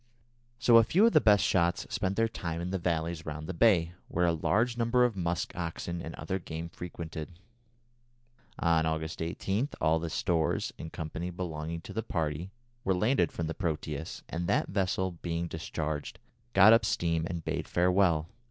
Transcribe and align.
So 0.57 0.77
a 0.77 0.83
few 0.83 1.05
of 1.05 1.11
the 1.13 1.21
best 1.21 1.43
shots 1.45 1.85
spent 1.93 2.15
their 2.15 2.27
time 2.27 2.59
in 2.59 2.71
the 2.71 2.79
valleys 2.79 3.23
round 3.23 3.45
the 3.45 3.53
bay, 3.53 3.93
where 4.07 4.25
a 4.25 4.33
large 4.33 4.75
number 4.75 5.05
of 5.05 5.15
musk 5.15 5.55
oxen 5.55 6.01
and 6.01 6.15
other 6.15 6.39
game 6.39 6.69
frequented. 6.69 7.37
On 8.57 8.87
August 8.87 9.21
18, 9.21 9.69
all 9.79 9.99
the 9.99 10.09
stores, 10.09 10.73
&c., 10.75 11.29
belonging 11.29 11.81
to 11.81 11.93
the 11.93 12.01
party 12.01 12.49
were 12.83 12.95
landed 12.95 13.31
from 13.31 13.45
the 13.45 13.53
Proteus, 13.53 14.23
and 14.27 14.47
that 14.47 14.69
vessel, 14.69 15.19
being 15.21 15.47
discharged, 15.47 16.17
got 16.53 16.73
up 16.73 16.83
steam 16.83 17.27
and 17.27 17.45
bade 17.45 17.67
farewell. 17.67 18.27